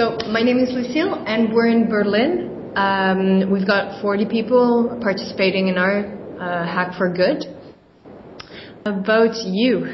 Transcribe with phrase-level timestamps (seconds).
[0.00, 2.72] So my name is Lucille, and we're in Berlin.
[2.74, 6.06] Um, we've got 40 people participating in our
[6.40, 7.44] uh, Hack for Good.
[8.86, 9.92] About you.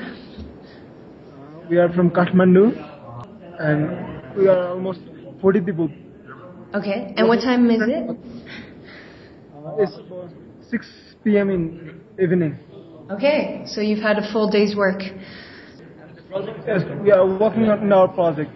[1.68, 2.70] We are from Kathmandu,
[3.58, 5.00] and we are almost
[5.40, 5.90] 40 people.
[6.72, 8.08] Okay, and what time is it?
[9.56, 10.86] Uh, it's 6
[11.24, 11.50] p.m.
[11.50, 12.56] in evening.
[13.10, 15.02] Okay, so you've had a full day's work.
[16.64, 18.52] Yes, we are working on our project.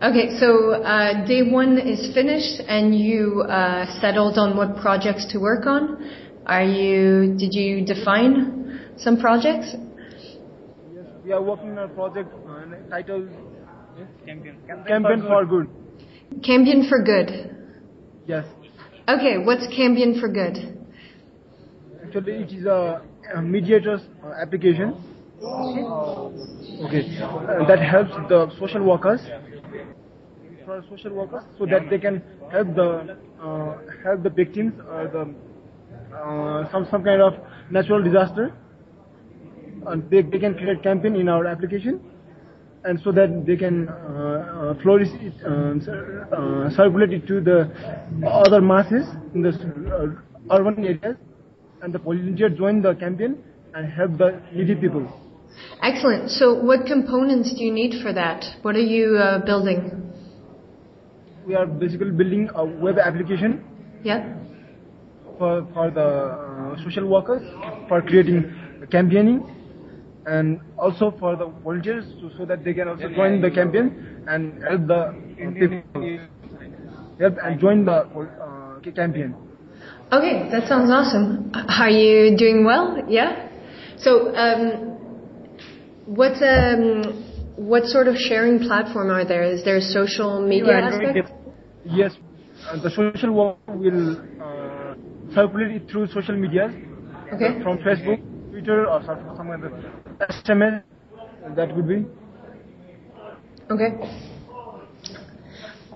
[0.00, 5.38] Okay, so uh, day one is finished, and you uh, settled on what projects to
[5.40, 6.08] work on.
[6.46, 7.34] Are you?
[7.36, 9.74] Did you define some projects?
[10.94, 13.28] Yes, we are working on a project uh, titled
[14.24, 14.56] Campaign,
[14.86, 15.68] Campaign for Good.
[16.44, 17.56] Campaign for Good.
[18.28, 18.44] Yes,
[19.08, 20.78] Okay, what's Campaign for Good?
[22.04, 23.02] actually it is a,
[23.34, 24.94] a mediator's uh, application.
[25.42, 29.20] Okay, uh, that helps the social workers
[30.68, 32.22] for social workers so that they can
[32.52, 32.88] help the
[33.42, 35.22] uh, help the victims or the
[36.14, 37.34] uh, some some kind of
[37.70, 38.52] natural disaster.
[39.86, 42.00] And they, they can create campaign in our application,
[42.84, 47.40] and so that they can uh, uh, flourish it, um, cir- uh, circulate it to
[47.40, 47.58] the
[48.26, 51.16] other masses in the uh, urban areas,
[51.80, 53.38] and the volunteers join the campaign
[53.74, 55.06] and help the needy people.
[55.82, 56.30] Excellent.
[56.30, 58.44] So, what components do you need for that?
[58.62, 60.07] What are you uh, building?
[61.48, 63.64] We are basically building a web application
[64.04, 64.20] Yeah.
[65.38, 67.42] for, for the uh, social workers
[67.88, 68.44] for creating
[68.90, 69.40] campaigning
[70.26, 73.96] and also for the volunteers so, so that they can also join the campaign
[74.28, 75.80] and help the uh, people
[77.18, 79.34] help and join the uh, campaign.
[80.12, 81.50] Okay, that sounds awesome.
[81.54, 82.98] Are you doing well?
[83.08, 83.48] Yeah.
[83.96, 84.98] So, um,
[86.04, 87.24] what um,
[87.58, 89.42] what sort of sharing platform are there?
[89.42, 91.32] Is there a social media aspect?
[91.84, 92.12] Yes,
[92.70, 94.94] uh, the social work will uh,
[95.34, 96.70] circulate it through social media
[97.34, 97.60] Okay.
[97.62, 99.70] from Facebook, Twitter, or some, some other
[100.20, 100.82] SMS.
[101.56, 102.06] That would be.
[103.70, 103.90] Okay.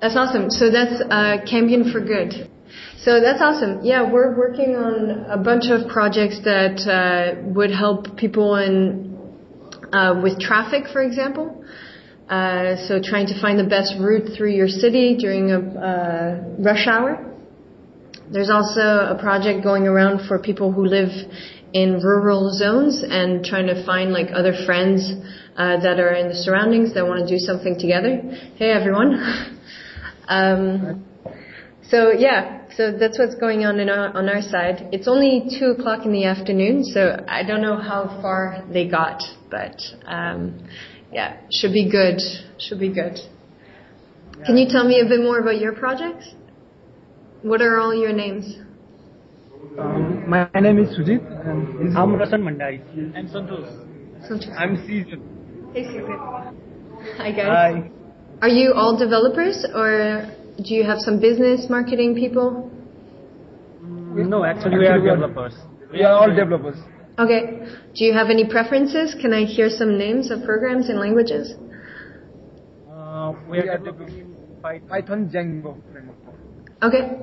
[0.00, 0.50] That's awesome.
[0.50, 2.50] So that's uh, Campaign for Good.
[2.98, 3.81] So that's awesome.
[3.82, 9.11] Yeah, we're working on a bunch of projects that uh, would help people in
[9.92, 11.64] uh, with traffic, for example.
[12.28, 16.86] Uh, so trying to find the best route through your city during a uh, rush
[16.86, 17.28] hour.
[18.32, 21.10] There's also a project going around for people who live
[21.75, 25.10] in rural zones and trying to find like other friends
[25.56, 28.22] uh, that are in the surroundings that want to do something together.
[28.56, 29.14] Hey everyone.
[30.28, 31.04] um,
[31.92, 34.88] so yeah, so that's what's going on in our, on our side.
[34.92, 39.22] It's only two o'clock in the afternoon, so I don't know how far they got,
[39.50, 39.76] but
[40.06, 40.66] um,
[41.12, 42.19] yeah, should be good.
[42.58, 43.19] Should be good.
[44.47, 46.30] Can you tell me a bit more about your projects?
[47.42, 48.56] What are all your names?
[49.78, 51.20] Um, my name is Sujit.
[51.47, 52.80] And I'm Rasan Mandai.
[53.14, 53.69] I'm Santosh.
[54.30, 54.56] Santosh.
[54.59, 55.19] I'm Caesar.
[55.74, 56.19] Hey, Susan.
[57.19, 57.47] Hi, guys.
[57.47, 57.91] Hi.
[58.41, 60.26] Are you all developers or
[60.58, 62.70] do you have some business marketing people?
[63.82, 65.54] No, actually we are developers.
[65.90, 66.76] We are all developers.
[67.18, 67.66] Okay.
[67.94, 69.14] Do you have any preferences?
[69.20, 71.54] Can I hear some names of programs and languages?
[72.91, 74.88] Uh, we are developing Python.
[74.88, 75.76] Python Django.
[76.82, 77.18] Okay.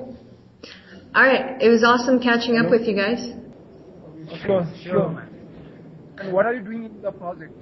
[1.14, 1.60] All right.
[1.60, 3.22] It was awesome catching up with you guys.
[4.32, 4.66] Of course.
[4.82, 5.28] Sure, sure.
[6.18, 7.54] And what are you doing in the project?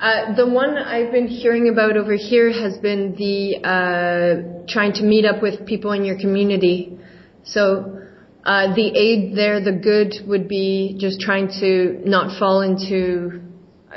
[0.00, 5.02] Uh, the one I've been hearing about over here has been the uh, trying to
[5.02, 6.96] meet up with people in your community.
[7.42, 7.98] So
[8.44, 13.42] uh, the aid there, the good would be just trying to not fall into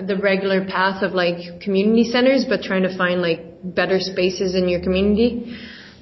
[0.07, 4.67] the regular path of like community centers, but trying to find like better spaces in
[4.69, 5.55] your community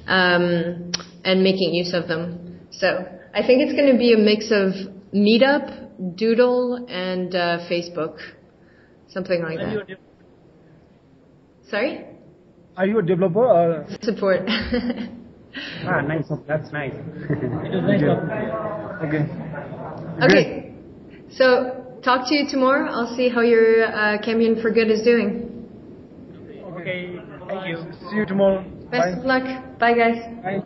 [0.08, 0.94] um,
[1.26, 2.62] and making use of them.
[2.72, 8.20] So I think it's going to be a mix of Meetup, Doodle, and uh, Facebook.
[9.10, 9.98] Something like that.
[11.70, 12.06] Sorry?
[12.78, 13.88] Are you a developer or?
[14.02, 14.42] Support.
[15.84, 16.26] Ah, nice.
[16.48, 16.94] That's nice.
[19.02, 19.26] Okay.
[20.22, 20.74] okay.
[21.32, 22.90] So, talk to you tomorrow.
[22.92, 25.68] I'll see how your uh, Campaign for Good is doing.
[26.80, 27.20] okay.
[27.48, 27.84] Thank you.
[28.12, 28.64] See you tomorrow.
[28.92, 29.10] Best Bye.
[29.20, 29.80] of luck.
[29.80, 30.22] Bye, guys.
[30.44, 30.64] Bye.